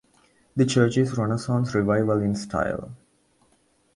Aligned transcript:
The 0.55 0.65
church 0.65 0.97
is 0.97 1.15
Renaissance 1.15 1.75
Revival 1.75 2.23
in 2.23 2.33
style. 2.35 2.95